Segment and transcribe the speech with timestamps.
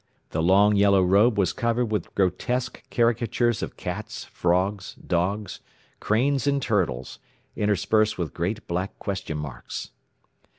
[0.31, 5.59] The long yellow robe was covered with grotesque caricatures of cats, frogs, dogs,
[5.99, 7.19] cranes and turtles,
[7.55, 9.91] interspersed with great black question marks.